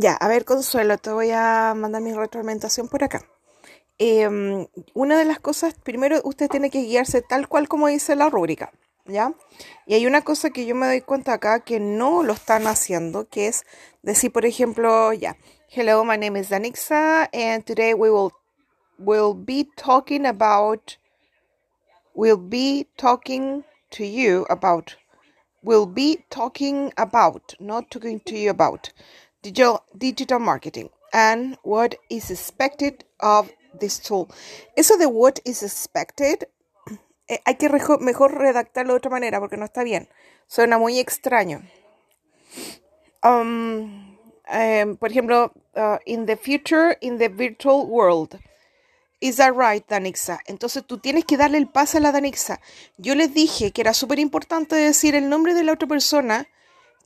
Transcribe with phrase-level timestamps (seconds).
[0.00, 3.28] Ya, a ver, Consuelo, te voy a mandar mi retroalimentación por acá.
[3.98, 8.30] Em, una de las cosas, primero usted tiene que guiarse tal cual como dice la
[8.30, 8.70] rúbrica,
[9.06, 9.32] ¿ya?
[9.86, 13.28] Y hay una cosa que yo me doy cuenta acá que no lo están haciendo,
[13.28, 13.64] que es
[14.02, 15.36] decir, por ejemplo, ya,
[15.68, 18.30] hello, my name is Danixa, and today we will
[18.98, 20.96] will be talking about
[22.14, 24.92] will be talking to you about
[25.64, 28.92] will be talking about, not talking to you about
[29.48, 34.28] digital, digital marketing and what is expected of this tool.
[34.76, 36.46] Eso de what is expected
[37.28, 40.08] eh, hay que mejor redactarlo de otra manera porque no está bien.
[40.46, 41.62] Suena muy extraño.
[43.22, 44.16] Um,
[44.50, 48.38] um, por ejemplo, uh, in the future, in the virtual world.
[49.20, 50.38] Is that right, Danixa?
[50.46, 52.60] Entonces tú tienes que darle el pase a la Danixa.
[52.96, 56.46] Yo les dije que era súper importante decir el nombre de la otra persona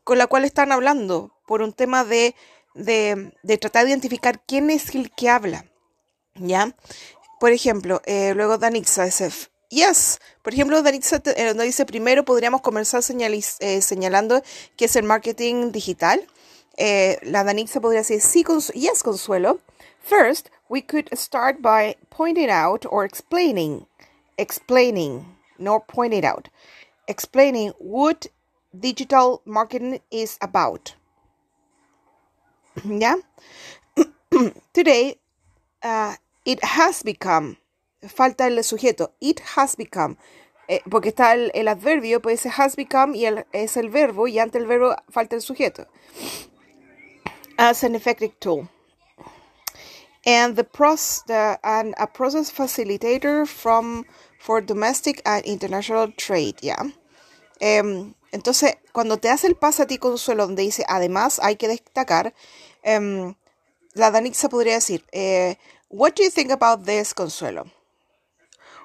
[0.04, 2.34] con la cual están hablando por un tema de,
[2.74, 5.66] de, tratar de identificar quién es el que habla.
[6.34, 6.74] ¿Ya?
[7.40, 9.30] Por ejemplo, eh, luego Danixa dice,
[9.72, 10.20] yes.
[10.42, 14.42] Por ejemplo, Danixa eh, dice, primero podríamos comenzar eh, señalando
[14.76, 16.24] que es el marketing digital.
[16.76, 19.60] Eh, la Danixa podría decir, sí, yes, Consuelo.
[20.02, 23.86] First, we could start by pointing out or explaining,
[24.36, 26.48] explaining, not pointing out,
[27.06, 28.26] explaining what
[28.78, 30.94] digital marketing is about.
[32.84, 33.16] yeah?
[34.72, 35.16] Today,
[35.82, 36.14] uh,
[36.44, 37.56] it has become,
[38.08, 40.16] falta el sujeto, it has become,
[40.68, 44.38] eh, porque está el, el, adverbio, pues has become y el, es el verbo, y
[44.38, 45.86] ante el verbo falta el sujeto.
[47.58, 48.68] As an effective tool.
[50.24, 54.04] and the process the, and a process facilitator from
[54.38, 56.76] for domestic and international trade, ya.
[57.62, 61.68] Um, entonces, cuando te hace el pase a ti, Consuelo, donde dice, además hay que
[61.68, 62.34] destacar,
[62.84, 63.34] um,
[63.94, 65.56] la Danixa podría decir, eh,
[65.88, 67.70] what do you think about this, Consuelo?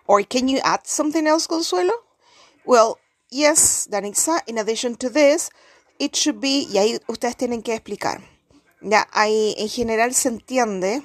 [0.06, 1.94] Or can you add something else, Consuelo?
[2.66, 3.00] Well,
[3.32, 5.50] yes, Danixa, in addition to this,
[5.98, 8.22] it should be, y ahí ustedes tienen que explicar.
[8.82, 11.02] Ya, ahí en general se entiende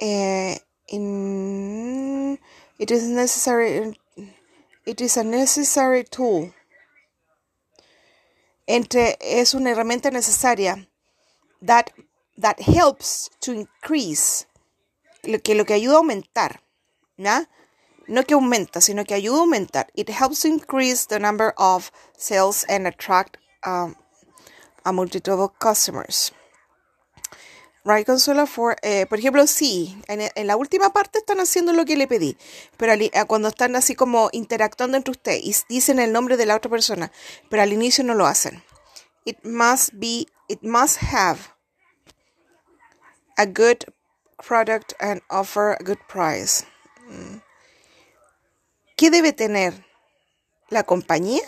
[0.00, 0.54] uh,
[0.86, 2.38] in
[2.78, 3.96] it is necessary
[4.86, 6.54] it is a necessary tool
[8.70, 10.88] entre es una herramienta necesaria
[11.60, 11.90] that
[12.40, 14.46] that helps to increase
[15.24, 16.62] lo que lo que ayuda a aumentar
[17.16, 17.46] ¿no?
[18.06, 21.90] no que aumenta sino que ayuda a aumentar it helps to increase the number of
[22.16, 23.96] sales and attract um,
[24.84, 26.32] a multitude of customers
[27.82, 31.96] Right, Consuelo, for, eh, por ejemplo, sí, en, la última parte están haciendo lo que
[31.96, 32.36] le pedí,
[32.76, 36.56] pero eh, cuando están así como interactuando entre ustedes y dicen el nombre de la
[36.56, 37.10] otra persona,
[37.48, 38.62] pero al inicio no lo hacen.
[39.24, 41.38] It must be, it must have
[43.38, 43.86] a good
[44.36, 46.66] product and offer a good price.
[47.08, 47.40] Mm.
[48.94, 49.72] ¿Qué debe tener
[50.68, 51.40] la compañía?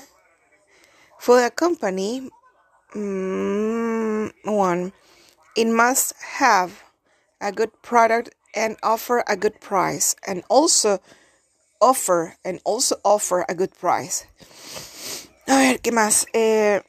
[1.18, 2.30] For the company,
[2.94, 4.94] mm, one.
[5.54, 6.72] It must have
[7.40, 11.00] a good product and offer a good price and also
[11.80, 14.26] offer and also offer a good price.
[15.46, 16.26] A ver, ¿qué más?
[16.32, 16.82] Eh,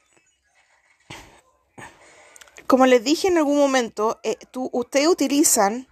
[2.66, 5.88] como les dije en algún momento, eh, tú, ustedes utilizan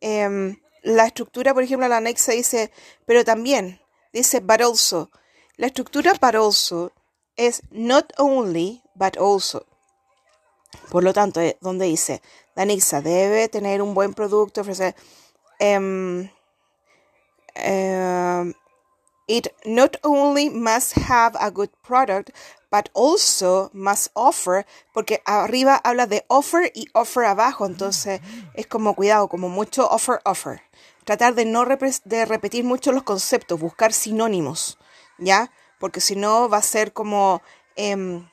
[0.00, 2.70] eh, la estructura, por ejemplo, la anexa dice,
[3.06, 3.80] pero también,
[4.12, 5.10] dice, but also.
[5.56, 6.92] La estructura but also
[7.36, 9.66] es not only, but also.
[10.90, 12.22] Por lo tanto, eh, donde dice,
[12.54, 14.94] Danixa debe tener un buen producto, ofrecer...
[15.60, 16.28] Um,
[19.26, 22.30] it not only must have a good product,
[22.70, 28.20] but also must offer, porque arriba habla de offer y offer abajo, entonces
[28.54, 30.60] es como cuidado, como mucho offer, offer.
[31.04, 31.64] Tratar de no
[32.04, 34.78] de repetir mucho los conceptos, buscar sinónimos,
[35.18, 35.52] ¿ya?
[35.78, 37.42] Porque si no va a ser como...
[37.76, 38.28] Um,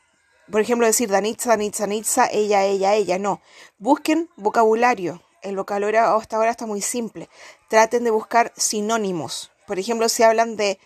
[0.51, 3.17] por ejemplo, decir Danitza, Danitza, Danitza, ella, ella, ella.
[3.17, 3.41] No.
[3.78, 5.22] Busquen vocabulario.
[5.41, 7.29] El vocabulario hasta ahora está muy simple.
[7.70, 9.52] Traten de buscar sinónimos.
[9.66, 10.78] Por ejemplo, si hablan de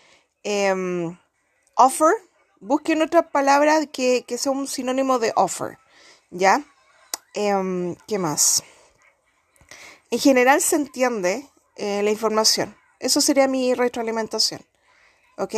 [0.43, 1.17] em,
[1.75, 2.13] offer,
[2.59, 5.79] busquen otra palabra que, sea un sinónimo de offer.
[6.29, 6.63] ¿Ya?
[7.33, 8.63] Em, ¿Qué más?
[10.11, 12.77] En general se entiende eh, la información.
[12.99, 14.61] Eso sería mi retroalimentación.
[15.37, 15.55] ¿Ok?